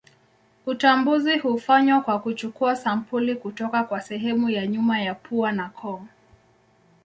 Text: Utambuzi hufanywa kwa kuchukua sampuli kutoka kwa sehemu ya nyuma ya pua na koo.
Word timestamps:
Utambuzi 0.65 1.37
hufanywa 1.37 2.01
kwa 2.01 2.19
kuchukua 2.19 2.75
sampuli 2.75 3.35
kutoka 3.35 3.83
kwa 3.83 4.01
sehemu 4.01 4.49
ya 4.49 4.67
nyuma 4.67 5.01
ya 5.01 5.15
pua 5.15 5.51
na 5.51 5.69
koo. 5.69 6.01